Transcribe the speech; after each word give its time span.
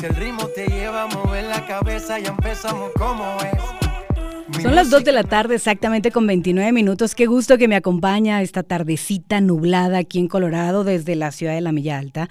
Si 0.00 0.06
el 0.06 0.16
ritmo 0.16 0.46
te 0.54 0.66
lleva 0.66 1.02
a 1.02 1.06
mover 1.08 1.44
la 1.44 1.66
cabeza, 1.66 2.18
ya 2.18 2.30
empezamos 2.30 2.90
como 2.96 3.36
es. 3.42 4.62
Son 4.62 4.74
las 4.74 4.88
2 4.88 5.04
de 5.04 5.12
la 5.12 5.24
tarde, 5.24 5.56
exactamente 5.56 6.10
con 6.10 6.26
29 6.26 6.72
minutos. 6.72 7.14
Qué 7.14 7.26
gusto 7.26 7.58
que 7.58 7.68
me 7.68 7.76
acompaña 7.76 8.40
esta 8.40 8.62
tardecita 8.62 9.42
nublada 9.42 9.98
aquí 9.98 10.18
en 10.18 10.28
Colorado 10.28 10.84
desde 10.84 11.16
la 11.16 11.32
ciudad 11.32 11.52
de 11.52 11.60
la 11.60 11.72
Milla 11.72 11.98
Alta. 11.98 12.30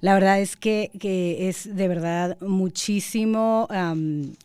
La 0.00 0.14
verdad 0.14 0.40
es 0.40 0.56
que, 0.56 0.90
es 1.48 1.76
de 1.76 1.86
verdad 1.86 2.38
muchísimo 2.40 3.68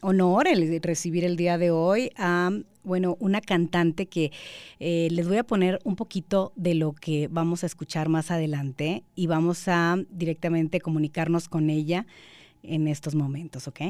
honor 0.01 0.47
el 0.47 0.79
recibir 0.83 1.25
el 1.25 1.37
día 1.37 1.57
de 1.57 1.71
hoy 1.71 2.11
a 2.15 2.51
bueno, 2.83 3.17
una 3.19 3.41
cantante 3.41 4.05
que 4.05 4.31
eh, 4.79 5.07
les 5.09 5.27
voy 5.27 5.37
a 5.37 5.43
poner 5.43 5.79
un 5.83 5.95
poquito 5.95 6.51
de 6.55 6.75
lo 6.75 6.93
que 6.93 7.27
vamos 7.27 7.63
a 7.63 7.67
escuchar 7.67 8.07
más 8.07 8.29
adelante 8.29 9.03
y 9.15 9.25
vamos 9.25 9.67
a 9.67 9.97
directamente 10.11 10.79
comunicarnos 10.79 11.47
con 11.47 11.71
ella 11.71 12.05
en 12.63 12.87
estos 12.87 13.15
momentos, 13.15 13.67
¿ok? 13.67 13.81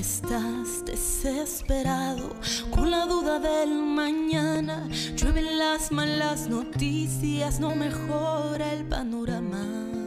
estás 0.00 0.84
desesperado 0.84 2.34
con 2.70 2.90
la 2.90 3.04
duda 3.04 3.38
del 3.38 3.82
mañana. 3.82 4.88
Llueven 5.16 5.58
las 5.58 5.92
malas 5.92 6.48
noticias, 6.48 7.60
no 7.60 7.74
mejora 7.74 8.72
el 8.72 8.84
panorama. 8.86 9.99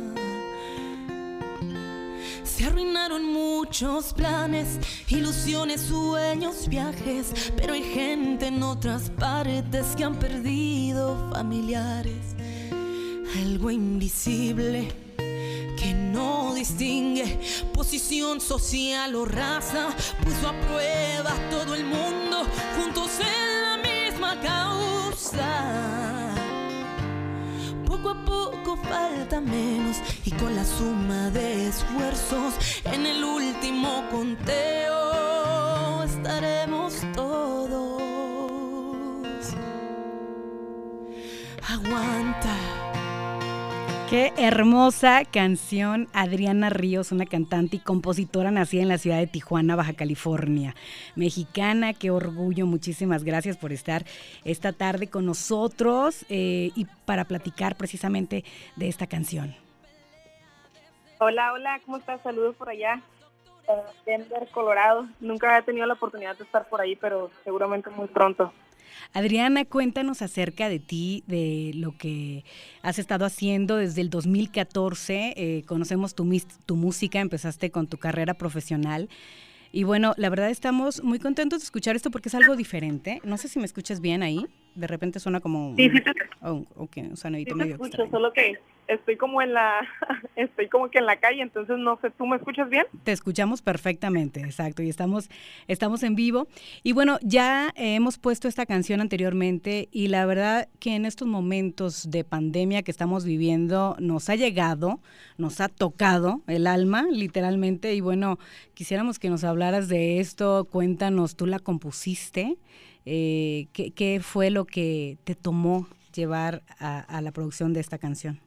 Se 2.56 2.66
arruinaron 2.66 3.34
muchos 3.34 4.14
planes, 4.14 4.78
ilusiones, 5.08 5.82
sueños, 5.82 6.68
viajes, 6.68 7.52
pero 7.58 7.74
hay 7.74 7.82
gente 7.82 8.46
en 8.46 8.62
otras 8.62 9.10
partes 9.10 9.96
que 9.98 10.04
han 10.04 10.20
perdido 10.20 11.32
familiares. 11.32 12.36
Algo 13.42 13.72
invisible 13.72 14.94
que 15.18 15.96
no 15.96 16.54
distingue 16.54 17.40
posición 17.74 18.40
social 18.40 19.16
o 19.16 19.26
raza, 19.26 19.88
puso 20.24 20.48
a 20.48 20.54
prueba 20.62 21.34
todo 21.50 21.74
el 21.74 21.86
mundo 21.86 22.46
juntos 22.78 23.10
en 23.20 23.64
la 23.64 23.78
misma 23.78 24.40
causa. 24.42 26.03
Falta 28.94 29.42
menos 29.42 29.98
y 30.24 30.30
con 30.34 30.56
la 30.56 30.64
suma 30.64 31.32
de 31.32 31.68
esfuerzos 31.68 32.54
en 32.84 33.08
el 33.08 33.24
último 33.24 34.04
conteo 34.12 36.04
estaremos 36.04 37.02
todos. 37.16 38.04
Aguanta. 41.68 42.83
Qué 44.14 44.32
hermosa 44.38 45.26
canción, 45.26 46.08
Adriana 46.14 46.70
Ríos, 46.70 47.12
una 47.12 47.26
cantante 47.26 47.78
y 47.78 47.80
compositora 47.80 48.52
nacida 48.52 48.84
en 48.84 48.90
la 48.90 49.00
ciudad 49.00 49.18
de 49.18 49.26
Tijuana, 49.26 49.76
Baja 49.76 49.94
California. 49.94 50.76
Mexicana, 51.16 51.96
qué 51.96 52.12
orgullo, 52.12 52.68
muchísimas 52.68 53.24
gracias 53.24 53.58
por 53.58 53.72
estar 53.72 54.06
esta 54.46 54.72
tarde 54.72 55.10
con 55.10 55.26
nosotros 55.26 56.28
eh, 56.30 56.70
y 56.76 56.86
para 57.06 57.26
platicar 57.26 57.76
precisamente 57.76 58.46
de 58.76 58.88
esta 58.88 59.08
canción. 59.08 59.56
Hola, 61.18 61.52
hola, 61.52 61.82
¿cómo 61.84 61.98
estás? 61.98 62.22
Saludos 62.22 62.56
por 62.56 62.70
allá. 62.70 63.02
Denver, 64.06 64.48
Colorado. 64.52 65.08
Nunca 65.22 65.48
había 65.50 65.66
tenido 65.66 65.88
la 65.88 65.96
oportunidad 65.96 66.38
de 66.38 66.44
estar 66.44 66.70
por 66.70 66.82
ahí, 66.82 66.96
pero 66.96 67.32
seguramente 67.44 67.90
muy 67.90 68.10
pronto. 68.10 68.54
Adriana, 69.14 69.66
cuéntanos 69.66 70.22
acerca 70.22 70.70
de 70.70 70.80
ti, 70.80 71.24
de 71.28 71.72
lo 71.76 71.98
que 71.98 72.44
has 72.82 73.00
estado 73.00 73.26
haciendo 73.26 73.78
desde 73.78 74.02
el 74.02 74.10
2014. 74.10 75.34
Eh, 75.36 75.64
conocemos 75.66 76.16
tu, 76.16 76.30
tu 76.66 76.76
música, 76.76 77.20
empezaste 77.20 77.72
con 77.72 77.88
tu 77.88 77.98
carrera 77.98 78.34
profesional. 78.34 79.10
Y 79.72 79.84
bueno, 79.84 80.14
la 80.18 80.30
verdad 80.30 80.50
estamos 80.50 81.04
muy 81.04 81.20
contentos 81.20 81.62
de 81.62 81.66
escuchar 81.66 81.96
esto 81.96 82.12
porque 82.12 82.30
es 82.30 82.36
algo 82.36 82.56
diferente. 82.56 83.20
No 83.24 83.38
sé 83.38 83.48
si 83.48 83.60
me 83.60 83.66
escuchas 83.66 84.02
bien 84.02 84.22
ahí. 84.22 84.46
De 84.76 84.88
repente 84.88 85.20
suena 85.20 85.40
como... 85.40 85.76
Sí, 85.76 85.90
sí, 85.90 86.02
te... 86.02 86.12
Oh, 86.42 86.66
ok, 86.76 86.98
un 86.98 87.18
sonidito 87.18 87.56
sí, 87.56 87.70
escucho, 87.70 88.10
solo 88.10 88.34
que 88.34 88.58
estoy 88.88 89.18
como 89.18 89.42
en 89.42 89.54
la, 89.54 89.80
estoy 90.36 90.68
como 90.68 90.90
que 90.90 91.00
en 91.00 91.06
la 91.06 91.18
calle, 91.18 91.42
entonces 91.42 91.78
no 91.78 91.98
sé, 92.02 92.12
¿tú 92.12 92.26
me 92.26 92.36
escuchas 92.36 92.70
bien? 92.70 92.86
Te 93.04 93.12
escuchamos 93.12 93.62
perfectamente, 93.62 94.42
exacto, 94.42 94.82
y 94.84 94.90
estamos, 94.90 95.30
estamos 95.68 96.04
en 96.04 96.16
vivo. 96.16 96.48
Y 96.84 96.94
bueno, 96.94 97.18
ya 97.22 97.72
hemos 97.76 98.18
puesto 98.18 98.48
esta 98.48 98.66
canción 98.66 99.02
anteriormente 99.02 99.90
y 99.92 100.08
la 100.08 100.26
verdad 100.26 100.68
que 100.80 100.96
en 100.96 101.06
estos 101.06 101.28
momentos 101.28 102.10
de 102.10 102.24
pandemia 102.24 102.84
que 102.84 102.92
estamos 102.92 103.26
viviendo 103.26 103.96
nos 104.00 104.30
ha 104.30 104.36
llegado, 104.36 105.00
nos 105.38 105.62
ha 105.62 105.70
tocado 105.70 106.42
el 106.48 106.68
alma, 106.68 107.06
literalmente, 107.10 107.94
y 107.94 108.02
bueno, 108.02 108.38
quisiéramos 108.74 109.20
que 109.20 109.30
nos 109.30 109.44
hablaras 109.44 109.88
de 109.88 110.20
esto, 110.20 110.68
cuéntanos, 110.70 111.36
tú 111.36 111.46
la 111.46 111.60
compusiste, 111.60 112.58
eh, 113.06 113.68
¿qué, 113.74 113.92
¿qué, 113.92 114.20
fue 114.22 114.50
lo 114.50 114.66
que 114.66 115.18
te 115.24 115.36
tomó 115.36 115.88
llevar 116.14 116.62
a 116.80 117.22
la 117.22 117.32
producción 117.32 117.74
de 117.74 117.80
esta 117.80 117.98
canción? 117.98 118.40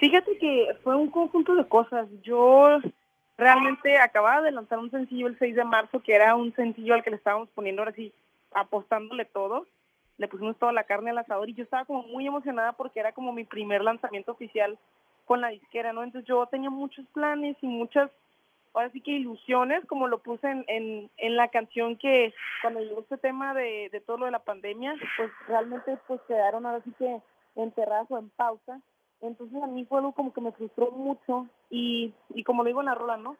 Fíjate 0.00 0.38
que 0.38 0.68
fue 0.82 0.96
un 0.96 1.10
conjunto 1.10 1.54
de 1.54 1.68
cosas. 1.68 2.08
Yo 2.22 2.80
realmente 3.36 3.98
acababa 3.98 4.40
de 4.40 4.50
lanzar 4.50 4.78
un 4.78 4.90
sencillo 4.90 5.26
el 5.26 5.38
6 5.38 5.56
de 5.56 5.64
marzo, 5.64 6.00
que 6.00 6.14
era 6.14 6.34
un 6.34 6.54
sencillo 6.54 6.94
al 6.94 7.04
que 7.04 7.10
le 7.10 7.16
estábamos 7.16 7.50
poniendo 7.50 7.82
ahora 7.82 7.92
sí, 7.92 8.10
apostándole 8.52 9.26
todo. 9.26 9.66
Le 10.16 10.26
pusimos 10.26 10.56
toda 10.56 10.72
la 10.72 10.84
carne 10.84 11.10
al 11.10 11.18
asador 11.18 11.50
y 11.50 11.54
yo 11.54 11.64
estaba 11.64 11.84
como 11.84 12.02
muy 12.04 12.26
emocionada 12.26 12.72
porque 12.72 12.98
era 12.98 13.12
como 13.12 13.32
mi 13.32 13.44
primer 13.44 13.82
lanzamiento 13.82 14.32
oficial 14.32 14.78
con 15.26 15.42
la 15.42 15.48
disquera, 15.48 15.92
¿no? 15.92 16.02
Entonces 16.02 16.26
yo 16.26 16.46
tenía 16.46 16.70
muchos 16.70 17.06
planes 17.12 17.56
y 17.60 17.66
muchas, 17.66 18.10
ahora 18.74 18.90
sí 18.90 19.00
que 19.00 19.12
ilusiones, 19.12 19.84
como 19.86 20.08
lo 20.08 20.18
puse 20.22 20.48
en, 20.48 21.10
en, 21.16 21.36
la 21.36 21.48
canción 21.48 21.96
que 21.96 22.32
cuando 22.62 22.80
llegó 22.80 23.00
este 23.00 23.18
tema 23.18 23.54
de, 23.54 23.88
de 23.90 24.00
todo 24.00 24.18
lo 24.18 24.26
de 24.26 24.32
la 24.32 24.44
pandemia, 24.44 24.94
pues 25.16 25.30
realmente 25.48 25.98
pues 26.06 26.20
quedaron 26.28 26.66
ahora 26.66 26.82
sí 26.84 26.92
que 26.98 27.20
enterradas 27.56 28.10
o 28.10 28.18
en 28.18 28.30
pausa 28.30 28.80
entonces 29.20 29.62
a 29.62 29.66
mí 29.66 29.84
fue 29.84 29.98
algo 29.98 30.12
como 30.12 30.32
que 30.32 30.40
me 30.40 30.52
frustró 30.52 30.90
mucho 30.90 31.46
y, 31.68 32.14
y 32.30 32.44
como 32.44 32.62
lo 32.62 32.68
digo 32.68 32.80
en 32.80 32.86
la 32.86 32.94
rola, 32.94 33.16
¿no? 33.16 33.36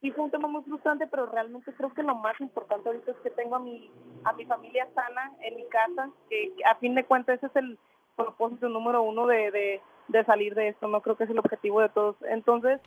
Sí 0.00 0.10
fue 0.12 0.24
un 0.24 0.30
tema 0.30 0.48
muy 0.48 0.62
frustrante, 0.62 1.06
pero 1.06 1.26
realmente 1.26 1.72
creo 1.72 1.92
que 1.92 2.02
lo 2.02 2.14
más 2.14 2.38
importante 2.40 2.88
ahorita 2.88 3.10
es 3.10 3.16
que 3.18 3.30
tengo 3.30 3.56
a 3.56 3.58
mi, 3.58 3.90
a 4.24 4.32
mi 4.34 4.44
familia 4.44 4.86
sana 4.94 5.32
en 5.40 5.56
mi 5.56 5.64
casa, 5.68 6.10
que 6.28 6.52
a 6.66 6.74
fin 6.76 6.94
de 6.94 7.04
cuentas 7.04 7.38
ese 7.38 7.46
es 7.46 7.56
el 7.56 7.78
propósito 8.14 8.68
número 8.68 9.02
uno 9.02 9.26
de, 9.26 9.50
de, 9.50 9.80
de 10.08 10.24
salir 10.24 10.54
de 10.54 10.68
esto, 10.68 10.86
no 10.88 11.00
creo 11.00 11.16
que 11.16 11.24
es 11.24 11.30
el 11.30 11.38
objetivo 11.38 11.80
de 11.80 11.88
todos. 11.88 12.16
Entonces, 12.28 12.80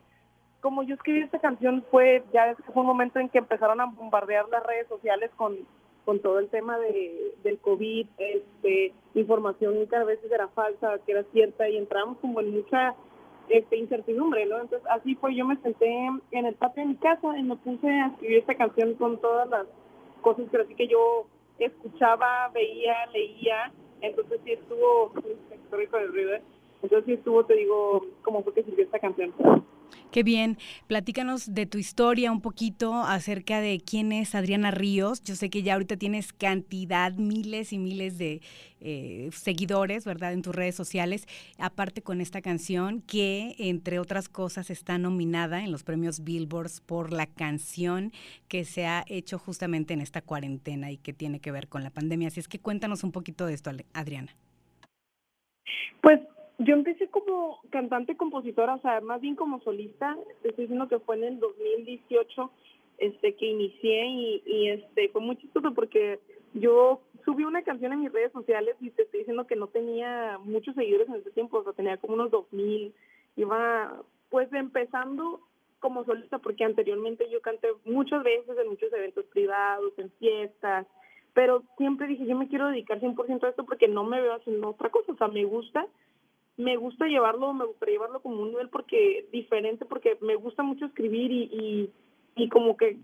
como 0.62 0.84
yo 0.84 0.96
escribí 0.96 1.22
esta 1.22 1.40
canción 1.40 1.84
fue 1.92 2.24
ya 2.34 2.56
fue 2.74 2.82
un 2.82 2.88
momento 2.88 3.20
en 3.20 3.30
que 3.30 3.38
empezaron 3.38 3.80
a 3.82 3.86
bombardear 3.86 4.48
las 4.50 4.64
redes 4.66 4.88
sociales 4.88 5.32
con 5.36 5.58
con 6.08 6.22
todo 6.22 6.40
el 6.40 6.48
tema 6.48 6.80
de, 6.80 7.34
del 7.44 7.60
COVID, 7.60 8.08
este, 8.18 8.94
información 9.14 9.86
que 9.90 9.96
a 9.98 10.06
veces 10.06 10.32
era 10.32 10.48
falsa, 10.48 11.00
que 11.06 11.12
era 11.12 11.24
cierta, 11.34 11.68
y 11.68 11.76
entramos 11.76 12.18
como 12.20 12.40
en 12.40 12.52
mucha 12.52 12.96
este, 13.50 13.76
incertidumbre, 13.76 14.46
¿no? 14.46 14.62
Entonces 14.62 14.88
así 14.90 15.16
fue, 15.16 15.36
yo 15.36 15.46
me 15.46 15.58
senté 15.58 15.86
en 16.32 16.46
el 16.46 16.56
patio 16.56 16.84
de 16.84 16.88
mi 16.88 16.96
casa 16.96 17.38
y 17.38 17.44
me 17.44 17.58
puse 17.58 17.90
a 17.90 18.08
escribir 18.08 18.38
esta 18.38 18.56
canción 18.56 18.94
con 18.94 19.20
todas 19.20 19.50
las 19.50 19.68
cosas 20.22 20.50
que 20.50 20.58
así 20.62 20.76
que 20.76 20.88
yo 20.88 21.28
escuchaba, 21.60 22.52
veía, 22.54 23.06
leía, 23.08 23.74
entonces 24.00 24.40
sí 24.46 24.54
estuvo, 24.54 25.12
¿eh? 25.26 26.42
entonces 26.84 27.06
sí 27.06 27.14
estuvo, 27.16 27.44
te 27.44 27.56
digo, 27.56 28.06
cómo 28.22 28.44
fue 28.44 28.54
que 28.54 28.64
sirvió 28.64 28.86
esta 28.86 29.00
canción. 29.00 29.34
Qué 30.12 30.24
bien. 30.24 30.58
Platícanos 30.88 31.54
de 31.54 31.66
tu 31.66 31.78
historia 31.78 32.32
un 32.32 32.42
poquito 32.42 32.96
acerca 33.04 33.60
de 33.60 33.80
quién 33.80 34.12
es 34.12 34.36
Adriana 34.36 34.72
Ríos. 34.72 35.22
Yo 35.22 35.36
sé 35.36 35.50
que 35.50 35.64
ya 35.64 35.74
ahorita 35.74 35.98
tienes 35.98 36.32
cantidad, 36.34 37.12
miles 37.14 37.74
y 37.74 37.78
miles 37.78 38.18
de 38.18 38.42
eh, 38.80 39.30
seguidores, 39.34 40.06
¿verdad? 40.06 40.34
En 40.34 40.42
tus 40.42 40.56
redes 40.56 40.76
sociales. 40.76 41.28
Aparte 41.60 42.02
con 42.02 42.22
esta 42.22 42.42
canción 42.42 43.02
que, 43.02 43.56
entre 43.60 44.00
otras 44.00 44.30
cosas, 44.30 44.70
está 44.70 44.98
nominada 44.98 45.64
en 45.64 45.72
los 45.72 45.84
premios 45.84 46.24
Billboards 46.24 46.82
por 46.82 47.12
la 47.12 47.28
canción 47.28 48.14
que 48.48 48.64
se 48.64 48.86
ha 48.88 49.04
hecho 49.08 49.38
justamente 49.38 49.94
en 49.94 50.02
esta 50.02 50.22
cuarentena 50.22 50.90
y 50.90 50.98
que 50.98 51.14
tiene 51.14 51.42
que 51.42 51.52
ver 51.52 51.68
con 51.68 51.84
la 51.84 51.90
pandemia. 51.90 52.30
Así 52.30 52.40
es 52.40 52.48
que 52.48 52.60
cuéntanos 52.60 53.04
un 53.04 53.12
poquito 53.12 53.46
de 53.46 53.54
esto, 53.54 53.72
Adriana. 53.94 54.36
Pues 56.02 56.22
yo 56.60 56.74
empecé 56.74 57.08
como 57.10 57.60
cantante 57.70 58.18
compositora, 58.18 58.76
o 58.76 58.82
sea, 58.82 59.02
más 59.02 59.22
bien 59.22 59.36
como 59.36 59.62
solista. 59.62 60.18
estoy 60.44 60.66
diciendo 60.66 60.88
que 60.88 61.00
fue 61.00 61.18
en 61.18 61.24
el 61.24 61.40
2018 61.40 62.52
este 62.98 63.36
que 63.36 63.46
inicié 63.46 64.08
y, 64.08 64.44
y 64.46 64.70
este 64.70 65.10
fue 65.10 65.22
muy 65.22 65.36
chistoso 65.38 65.72
porque 65.74 66.20
yo 66.54 67.02
subí 67.26 67.44
una 67.44 67.62
canción 67.62 67.94
en 67.94 68.02
mis 68.02 68.12
redes 68.12 68.32
sociales 68.32 68.76
y 68.80 68.90
te 68.90 69.04
estoy 69.04 69.20
diciendo 69.20 69.46
que 69.46 69.56
no 69.56 69.68
tenía 69.68 70.40
muchos 70.44 70.74
seguidores 70.76 71.08
en 71.10 71.16
ese 71.16 71.32
tiempo, 71.32 71.58
o 71.58 71.64
sea, 71.64 71.74
tenía 71.74 71.98
como 71.98 72.14
unos 72.16 72.32
2000. 72.32 72.94
Iba 73.36 74.02
pues 74.30 74.52
empezando 74.54 75.42
como 75.80 76.06
solista 76.06 76.40
porque 76.40 76.64
anteriormente 76.64 77.30
yo 77.30 77.42
canté 77.42 77.68
muchas 77.86 78.24
veces 78.24 78.58
en 78.58 78.70
muchos 78.70 78.92
eventos 78.94 79.26
privados, 79.26 79.94
en 79.98 80.10
fiestas, 80.14 80.88
pero 81.34 81.64
siempre 81.78 82.08
dije, 82.08 82.26
yo 82.26 82.36
me 82.36 82.48
quiero 82.48 82.68
dedicar 82.68 83.00
100% 83.00 83.44
a 83.44 83.50
esto 83.50 83.66
porque 83.66 83.88
no 83.88 84.04
me 84.04 84.20
veo 84.20 84.34
haciendo 84.34 84.70
otra 84.70 84.90
cosa, 84.90 85.12
o 85.12 85.18
sea, 85.18 85.28
me 85.28 85.44
gusta, 85.44 85.86
me 86.58 86.76
gusta 86.76 87.06
llevarlo, 87.06 87.54
me 87.54 87.66
gusta 87.66 87.86
llevarlo 87.86 88.22
como 88.22 88.42
un 88.42 88.50
nivel 88.50 88.70
porque 88.70 89.28
diferente, 89.32 89.86
porque 89.86 90.18
me 90.22 90.36
gusta 90.36 90.64
mucho 90.64 90.86
escribir 90.86 91.32
y, 91.32 91.44
y, 91.44 91.94
y 92.36 92.50
como 92.50 92.76
que 92.76 92.98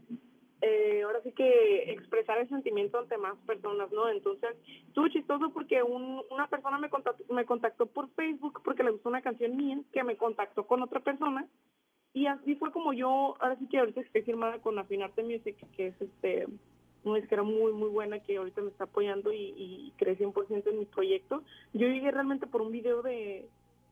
eh, 0.61 1.03
ahora 1.03 1.21
sí 1.23 1.31
que 1.33 1.91
expresar 1.91 2.38
el 2.38 2.50
sentimiento 2.50 2.97
ante 2.97 3.17
más 3.17 3.38
personas, 3.45 3.91
¿no? 3.91 4.09
Entonces, 4.09 4.55
estuvo 4.88 5.07
chistoso 5.09 5.51
porque 5.51 5.83
un, 5.83 6.21
una 6.31 6.47
persona 6.47 6.79
me 6.79 6.89
contactó, 6.89 7.33
me 7.33 7.45
contactó 7.45 7.85
por 7.85 8.09
Facebook 8.11 8.61
porque 8.63 8.83
le 8.83 8.91
gustó 8.91 9.09
una 9.09 9.21
canción 9.21 9.55
mía, 9.55 9.79
que 9.91 10.03
me 10.03 10.15
contactó 10.17 10.65
con 10.65 10.81
otra 10.81 11.01
persona, 11.01 11.45
y 12.13 12.27
así 12.27 12.55
fue 12.55 12.71
como 12.71 12.94
yo, 12.94 13.35
ahora 13.39 13.57
sí 13.57 13.67
que 13.67 13.79
ahorita 13.79 14.01
estoy 14.01 14.21
firmada 14.21 14.59
con 14.59 14.79
Afinarte 14.79 15.23
Music, 15.23 15.57
que 15.75 15.88
es 15.88 16.01
este 16.01 16.47
una 17.03 17.17
disquera 17.17 17.44
muy, 17.44 17.73
muy 17.73 17.89
buena 17.89 18.19
que 18.19 18.38
ahorita 18.38 18.61
me 18.61 18.69
está 18.69 18.85
apoyando 18.85 19.33
y, 19.33 19.53
y 19.57 19.94
cree 19.97 20.17
100% 20.17 20.67
en 20.67 20.79
mi 20.79 20.85
proyecto. 20.85 21.44
Yo 21.73 21.88
llegué 21.88 22.11
realmente 22.11 22.47
por 22.47 22.61
un 22.61 22.71
video 22.71 23.01
de, 23.01 23.47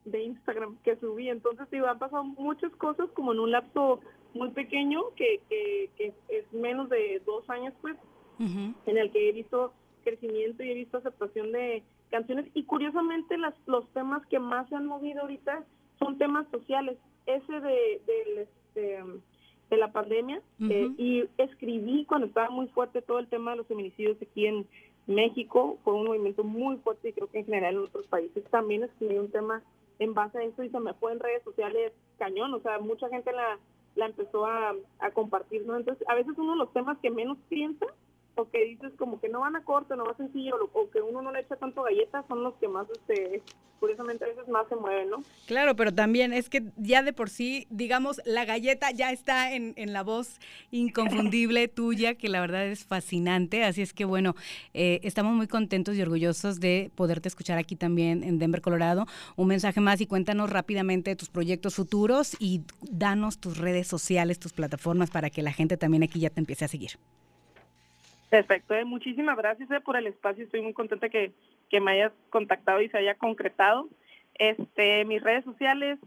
de 0.05 0.23
Instagram 0.23 0.77
que 0.83 0.95
subí, 0.97 1.29
entonces 1.29 1.69
digo, 1.69 1.87
han 1.87 1.99
pasado 1.99 2.23
muchas 2.23 2.71
cosas 2.73 3.09
como 3.11 3.33
en 3.33 3.39
un 3.39 3.51
lapso 3.51 3.99
muy 4.33 4.49
pequeño, 4.51 5.01
que, 5.15 5.41
que, 5.49 5.89
que 5.97 6.13
es 6.29 6.53
menos 6.53 6.89
de 6.89 7.21
dos 7.25 7.47
años, 7.49 7.73
pues, 7.81 7.97
en 8.39 8.97
el 8.97 9.11
que 9.11 9.29
he 9.29 9.31
visto 9.33 9.71
crecimiento 10.03 10.63
y 10.63 10.71
he 10.71 10.73
visto 10.73 10.97
aceptación 10.97 11.51
de 11.51 11.83
canciones. 12.09 12.47
Y 12.55 12.63
curiosamente, 12.63 13.37
las, 13.37 13.53
los 13.67 13.87
temas 13.89 14.25
que 14.27 14.39
más 14.39 14.67
se 14.69 14.75
han 14.75 14.87
movido 14.87 15.21
ahorita 15.21 15.63
son 15.99 16.17
temas 16.17 16.47
sociales. 16.49 16.97
Ese 17.27 17.53
de, 17.59 18.01
de, 18.07 18.41
este, 18.41 19.03
de 19.71 19.77
la 19.77 19.91
pandemia, 19.91 20.41
eh, 20.69 20.91
y 20.97 21.23
escribí 21.37 22.05
cuando 22.05 22.27
estaba 22.27 22.49
muy 22.49 22.67
fuerte 22.67 23.01
todo 23.01 23.19
el 23.19 23.27
tema 23.27 23.51
de 23.51 23.57
los 23.57 23.67
feminicidios 23.67 24.21
aquí 24.21 24.45
en 24.45 24.67
México, 25.07 25.79
fue 25.83 25.93
un 25.93 26.05
movimiento 26.05 26.43
muy 26.43 26.75
fuerte 26.77 27.09
y 27.09 27.13
creo 27.13 27.31
que 27.31 27.39
en 27.39 27.45
general 27.45 27.75
en 27.75 27.81
otros 27.81 28.05
países 28.07 28.43
también 28.51 28.83
escribí 28.83 29.17
un 29.17 29.31
tema 29.31 29.63
en 29.99 30.13
base 30.13 30.37
a 30.37 30.43
eso 30.43 30.61
y 30.61 30.69
se 30.69 30.79
me 30.79 30.93
fue 30.95 31.13
en 31.13 31.19
redes 31.19 31.43
sociales 31.43 31.93
cañón, 32.19 32.53
o 32.53 32.59
sea, 32.59 32.79
mucha 32.79 33.09
gente 33.09 33.31
la 33.31 33.57
la 33.95 34.05
empezó 34.05 34.45
a, 34.45 34.73
a 34.99 35.11
compartir, 35.11 35.65
¿no? 35.65 35.75
Entonces, 35.75 36.07
a 36.07 36.15
veces 36.15 36.33
uno 36.37 36.53
de 36.53 36.59
los 36.59 36.71
temas 36.71 36.97
que 36.99 37.09
menos 37.09 37.37
piensa 37.49 37.85
o 38.35 38.49
que 38.49 38.63
dices 38.65 38.93
como 38.97 39.19
que 39.19 39.29
no 39.29 39.41
van 39.41 39.55
a 39.55 39.63
corte, 39.63 39.95
no 39.95 40.05
va 40.05 40.15
sencillo, 40.15 40.55
o, 40.73 40.89
que 40.89 41.01
uno 41.01 41.21
no 41.21 41.31
le 41.31 41.41
echa 41.41 41.55
tanto 41.55 41.83
galletas, 41.83 42.25
son 42.27 42.43
los 42.43 42.53
que 42.55 42.67
más, 42.67 42.87
este, 42.89 43.41
curiosamente 43.79 44.23
a 44.23 44.27
veces 44.27 44.47
más 44.47 44.67
se 44.69 44.75
mueven, 44.75 45.09
¿no? 45.09 45.17
Claro, 45.47 45.75
pero 45.75 45.93
también 45.93 46.33
es 46.33 46.49
que 46.49 46.63
ya 46.77 47.03
de 47.03 47.13
por 47.13 47.29
sí, 47.29 47.67
digamos, 47.69 48.21
la 48.25 48.45
galleta 48.45 48.91
ya 48.91 49.11
está 49.11 49.53
en, 49.53 49.73
en 49.75 49.91
la 49.91 50.03
voz 50.03 50.39
inconfundible 50.71 51.67
tuya, 51.67 52.15
que 52.15 52.29
la 52.29 52.39
verdad 52.39 52.65
es 52.67 52.85
fascinante, 52.85 53.63
así 53.63 53.81
es 53.81 53.93
que 53.93 54.05
bueno, 54.05 54.35
eh, 54.73 54.99
estamos 55.03 55.33
muy 55.33 55.47
contentos 55.47 55.95
y 55.97 56.01
orgullosos 56.01 56.59
de 56.59 56.91
poderte 56.95 57.27
escuchar 57.27 57.57
aquí 57.57 57.75
también 57.75 58.23
en 58.23 58.39
Denver, 58.39 58.61
Colorado. 58.61 59.05
Un 59.35 59.47
mensaje 59.47 59.81
más 59.81 59.99
y 60.01 60.05
cuéntanos 60.05 60.49
rápidamente 60.49 61.15
tus 61.15 61.29
proyectos 61.29 61.75
futuros 61.75 62.35
y 62.39 62.61
danos 62.81 63.39
tus 63.39 63.57
redes 63.57 63.87
sociales, 63.87 64.39
tus 64.39 64.53
plataformas 64.53 65.09
para 65.09 65.29
que 65.29 65.41
la 65.41 65.51
gente 65.51 65.77
también 65.77 66.03
aquí 66.03 66.19
ya 66.19 66.29
te 66.29 66.39
empiece 66.39 66.65
a 66.65 66.67
seguir. 66.67 66.91
Perfecto, 68.31 68.73
eh, 68.73 68.85
muchísimas 68.85 69.35
gracias 69.35 69.69
eh, 69.71 69.81
por 69.81 69.97
el 69.97 70.07
espacio. 70.07 70.45
Estoy 70.45 70.61
muy 70.61 70.71
contenta 70.71 71.09
que, 71.09 71.33
que 71.69 71.81
me 71.81 71.91
hayas 71.91 72.13
contactado 72.29 72.79
y 72.79 72.87
se 72.87 72.97
haya 72.97 73.15
concretado. 73.15 73.89
Este, 74.35 75.03
mis 75.03 75.21
redes 75.21 75.43
sociales 75.43 75.99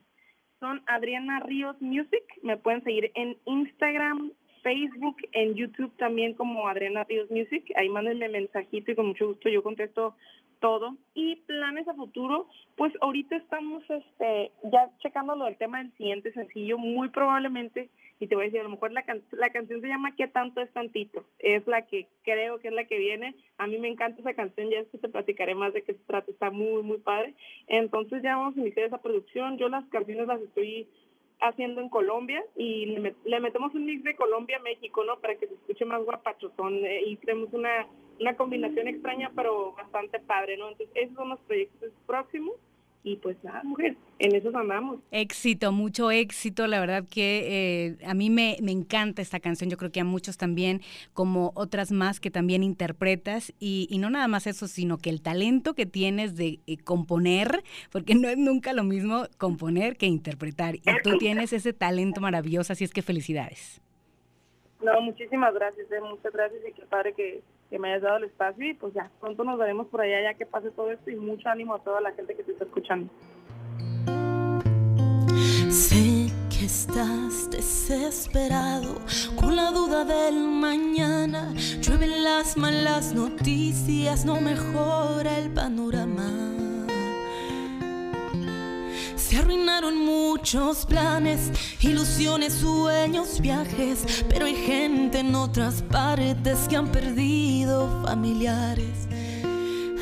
son 0.59 0.83
Adriana 0.87 1.41
Ríos 1.41 1.77
Music. 1.83 2.25
Me 2.43 2.57
pueden 2.57 2.83
seguir 2.83 3.13
en 3.15 3.37
Instagram, 3.45 4.33
Facebook, 4.63 5.19
en 5.33 5.55
YouTube 5.55 5.95
también 5.99 6.33
como 6.33 6.67
Adriana 6.67 7.05
Ríos 7.05 7.31
Music. 7.31 7.63
Ahí 7.77 7.91
mándenme 7.91 8.31
mensajito 8.31 8.91
y 8.91 8.95
con 8.95 9.09
mucho 9.09 9.27
gusto 9.27 9.51
yo 9.51 9.63
contesto 9.63 10.17
todo. 10.61 10.97
Y 11.13 11.37
planes 11.45 11.87
a 11.89 11.95
futuro, 11.95 12.49
pues 12.75 12.95
ahorita 13.03 13.37
estamos 13.37 13.83
este, 13.91 14.51
ya 14.63 14.89
checando 15.01 15.37
lo 15.37 15.45
del 15.45 15.59
tema 15.59 15.77
del 15.77 15.93
siguiente 15.99 16.33
sencillo. 16.33 16.79
Muy 16.79 17.11
probablemente 17.11 17.91
y 18.21 18.27
te 18.27 18.37
voy 18.37 18.45
a 18.45 18.47
decir, 18.47 18.61
a 18.61 18.65
lo 18.65 18.71
mejor 18.71 18.93
la, 18.93 19.05
la 19.33 19.51
canción 19.51 19.81
se 19.81 19.89
llama 19.89 20.15
¿Qué 20.17 20.29
tanto 20.29 20.61
es 20.61 20.73
tantito? 20.73 21.25
Es 21.39 21.67
la 21.67 21.83
que 21.83 22.07
creo 22.23 22.59
que 22.59 22.69
es 22.69 22.75
la 22.75 22.85
que 22.85 22.99
viene. 22.99 23.35
A 23.59 23.67
mí 23.67 23.79
me 23.79 23.89
encanta 23.89 24.21
esa 24.21 24.35
canción, 24.35 24.71
ya 24.71 24.79
es 24.79 24.89
que 24.89 24.99
te 24.99 25.09
platicaré 25.09 25.55
más 25.55 25.73
de 25.73 25.83
qué 25.83 25.95
se 25.95 26.05
trata, 26.07 26.31
está 26.31 26.51
muy, 26.51 26.83
muy 26.83 26.99
padre. 26.99 27.35
Entonces 27.67 28.23
ya 28.23 28.37
vamos 28.37 28.57
a 28.57 28.61
iniciar 28.61 28.87
esa 28.87 29.03
producción. 29.03 29.59
Yo 29.59 29.69
las 29.69 29.85
canciones 29.87 30.29
las 30.29 30.41
estoy 30.41 30.89
haciendo 31.41 31.81
en 31.81 31.89
Colombia 31.89 32.43
y 32.57 32.87
le, 32.87 33.41
metemos 33.41 33.75
un 33.75 33.85
mix 33.85 34.05
de 34.05 34.15
Colombia-México, 34.15 35.05
¿no? 35.05 35.19
Para 35.19 35.35
que 35.35 35.47
se 35.47 35.55
escuche 35.55 35.85
más 35.85 36.03
guapachosón 36.03 36.85
eh, 36.85 37.03
y 37.07 37.17
tenemos 37.17 37.53
una, 37.53 37.87
una 38.21 38.37
combinación 38.37 38.89
extraña 38.89 39.31
pero 39.35 39.73
bastante 39.73 40.21
padre, 40.21 40.57
¿no? 40.57 40.69
Entonces 40.69 40.95
esos 40.95 41.17
son 41.17 41.31
los 41.31 41.41
proyectos 41.41 41.91
próximos 42.07 42.54
y 43.05 43.17
pues 43.17 43.37
nada, 43.45 43.63
mujer, 43.63 43.97
en 44.19 44.35
eso 44.35 44.57
andamos. 44.57 44.99
Éxito, 45.11 45.73
mucho 45.73 46.11
éxito, 46.11 46.67
la 46.67 46.81
verdad 46.81 47.05
que 47.09 47.97
eh, 47.99 48.07
a 48.07 48.15
mí 48.15 48.31
me, 48.31 48.57
me, 48.63 48.73
encanta 48.73 49.21
esta 49.21 49.41
canción, 49.41 49.69
yo 49.69 49.77
creo 49.77 49.93
que 49.93 50.01
a 50.01 50.05
muchos 50.05 50.39
también, 50.39 50.81
como 51.13 51.53
otras 51.55 51.93
más 51.93 52.19
que 52.19 52.31
también 52.31 52.63
interpretas, 52.63 53.53
y, 53.61 53.87
y 53.91 53.99
no 53.99 54.09
nada 54.09 54.27
más 54.27 54.47
eso, 54.47 54.67
sino 54.67 54.97
que 54.97 55.11
el 55.11 55.21
talento 55.21 55.75
que 55.75 55.85
tienes 55.85 56.35
de 56.35 56.61
eh, 56.67 56.79
componer, 56.79 57.63
porque 57.93 58.15
no 58.15 58.27
es 58.27 58.39
nunca 58.39 58.73
lo 58.73 58.85
mismo 58.85 59.25
componer 59.37 59.99
que 59.99 60.07
interpretar, 60.07 60.77
y 60.77 60.83
tú 61.03 61.19
tienes 61.19 61.53
ese 61.53 61.75
talento 61.75 62.23
maravilloso, 62.23 62.73
así 62.73 62.85
es 62.85 62.93
que 62.93 63.03
felicidades. 63.03 63.83
No, 64.83 64.99
muchísimas 65.03 65.53
gracias, 65.53 65.93
eh, 65.93 66.01
muchas 66.01 66.33
gracias 66.33 66.63
y 66.67 66.73
qué 66.73 66.87
padre 66.87 67.13
que 67.13 67.43
que 67.75 67.81
me 67.81 67.89
hayas 67.89 68.03
dado 68.03 68.19
el 68.19 68.25
espacio 68.27 68.71
y 68.71 68.75
pues 68.75 68.95
ya, 68.95 69.11
pronto 69.19 69.43
nos 69.43 69.59
veremos 69.59 69.89
por 69.89 70.01
allá 70.01 70.23
ya 70.23 70.35
que 70.35 70.47
pase 70.47 70.71
todo 70.71 70.93
esto 70.93 71.11
y 71.11 71.17
mucho 71.17 71.49
ánimo 71.49 71.75
a 71.75 71.81
toda 71.81 72.01
la 72.01 72.13
gente 72.13 72.37
que 72.37 72.45
te 72.45 72.53
está 72.53 72.63
escuchando. 72.67 73.13
Sé 75.69 76.31
que 76.51 76.67
estás 76.67 77.51
desesperado 77.51 79.01
con 79.35 79.57
la 79.57 79.73
duda 79.73 80.05
del 80.05 80.37
mañana. 80.37 81.53
Llueven 81.81 82.23
las 82.23 82.57
malas 82.57 83.13
noticias, 83.13 84.25
no 84.25 84.41
mejora 84.41 85.37
el 85.37 85.51
panorama. 85.51 86.64
Se 89.35 89.41
arruinaron 89.41 89.97
muchos 89.97 90.87
planes, 90.87 91.51
ilusiones, 91.81 92.53
sueños, 92.53 93.41
viajes, 93.41 94.25
pero 94.29 94.47
hay 94.47 94.55
gente 94.55 95.19
en 95.19 95.35
otras 95.35 95.83
partes 95.83 96.69
que 96.69 96.77
han 96.77 96.87
perdido 96.87 98.01
familiares. 98.05 99.09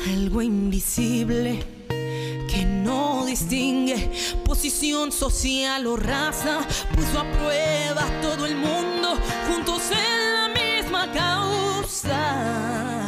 Algo 0.07 0.39
invisible 0.39 1.63
que 1.89 2.63
no 2.63 3.25
distingue 3.25 4.11
posición 4.45 5.11
social 5.11 5.87
o 5.87 5.95
raza, 5.97 6.59
puso 6.95 7.19
a 7.19 7.23
prueba 7.31 8.03
todo 8.21 8.45
el 8.45 8.55
mundo 8.55 9.17
juntos 9.47 9.81
en 9.89 10.33
la 10.35 10.49
misma 10.49 11.11
causa 11.11 13.02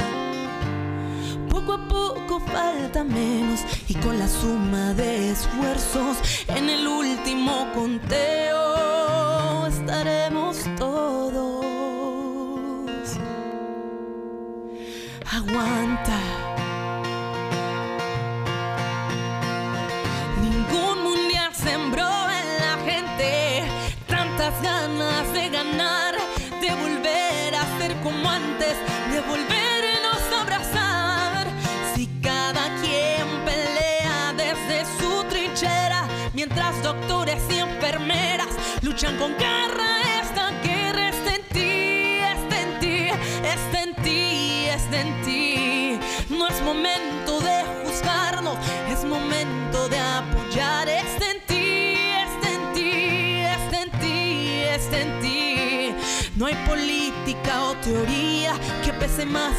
poco 1.65 1.74
a 1.74 1.88
poco 1.88 2.39
falta 2.39 3.03
menos 3.03 3.62
y 3.88 3.95
con 3.95 4.19
la 4.19 4.27
suma 4.27 4.93
de 4.93 5.31
esfuerzos 5.31 6.17
en 6.48 6.69
el 6.69 6.88
último 6.88 7.67
conteo 7.74 9.65
estaremos 9.67 10.57
todos. 10.77 11.65
Aguanta. 15.31 16.19
Mientras 36.33 36.83
doctores 36.83 37.41
y 37.50 37.59
enfermeras 37.59 38.50
luchan 38.81 39.17
con 39.17 39.31
garra 39.38 40.01
esta 40.21 40.51
guerra 40.62 41.07
está 41.09 41.35
en 41.35 41.43
ti, 41.43 42.17
está 42.19 42.62
en 42.62 42.79
ti, 42.81 43.07
está 43.41 43.83
en 43.83 43.95
ti, 44.03 44.65
está 44.65 45.00
en 45.00 45.21
ti. 45.24 46.00
No 46.29 46.50
es 46.50 46.62
momento 46.62 47.39
de 47.39 47.63
juzgarnos, 47.85 48.57
es 48.89 49.05
momento 49.05 49.88
de 49.88 49.97
apoyar. 49.97 50.89
Está 50.89 51.31
en 51.31 51.39
ti, 51.47 51.95
está 52.25 52.50
en 52.50 52.74
ti, 52.74 53.39
está 53.39 53.81
en 53.83 53.91
ti, 54.01 54.59
está 54.75 55.00
en 55.00 55.19
ti. 55.21 55.95
No 56.35 56.47
hay 56.47 56.55
política 56.67 57.63
o 57.63 57.75
teoría 57.75 58.55
que 58.83 58.91
pese 58.91 59.25
más 59.25 59.55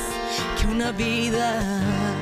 que 0.61 0.67
una 0.67 0.93
vida. 0.93 2.16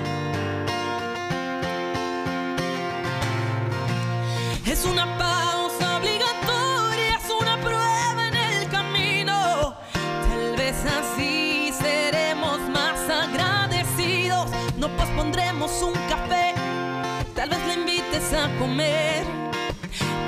Es 4.66 4.85
una 4.87 5.04
pausa 5.18 5.99
obligatoria, 5.99 7.16
es 7.23 7.30
una 7.30 7.61
prueba 7.61 8.28
en 8.28 8.35
el 8.35 8.68
camino. 8.71 9.76
Tal 9.92 10.56
vez 10.56 10.75
así 10.87 11.71
seremos 11.78 12.59
más 12.71 12.99
agradecidos. 13.11 14.50
No 14.78 14.88
pospondremos 14.97 15.71
un 15.83 15.92
café, 16.09 16.54
tal 17.35 17.50
vez 17.50 17.59
le 17.66 17.75
invites 17.75 18.33
a 18.33 18.49
comer. 18.59 19.25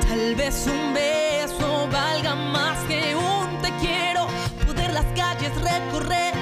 Tal 0.07 0.35
vez 0.35 0.67
un 0.67 0.93
beso 0.93 1.89
valga 1.91 2.35
más 2.35 2.79
que 2.89 3.17
un 3.17 3.59
te 3.63 3.71
quiero. 3.79 4.29
Poder 4.67 4.93
las 4.93 5.07
calles 5.17 5.53
recorrer, 5.63 6.35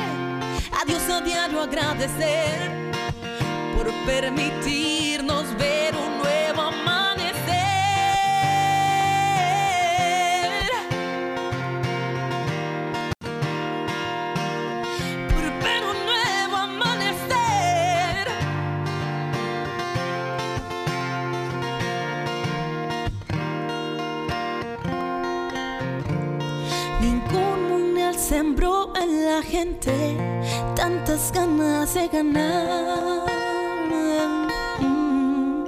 a 0.81 0.85
Dios 0.85 1.03
a 1.09 1.21
diario 1.21 1.63
agradecer 1.63 2.93
por 3.77 3.87
permitirnos 4.05 5.57
ver 5.57 5.95
un 5.95 6.04
tantas 30.77 31.33
ganas 31.33 31.95
de 31.95 32.09
ganar. 32.09 33.27
Mm. 34.81 35.65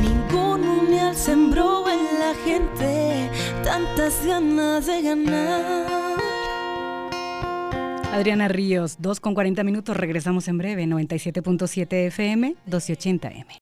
Ningún 0.00 0.60
mundial 0.60 1.14
sembró 1.14 1.84
en 1.88 2.18
la 2.18 2.34
gente 2.44 3.30
tantas 3.64 4.24
ganas 4.24 4.86
de 4.86 5.02
ganar. 5.02 5.90
Adriana 8.12 8.48
Ríos, 8.48 8.96
2 8.98 9.20
con 9.20 9.34
40 9.34 9.62
minutos, 9.64 9.96
regresamos 9.96 10.48
en 10.48 10.58
breve, 10.58 10.84
97.7 10.84 12.06
FM, 12.08 12.56
1280M. 12.68 13.58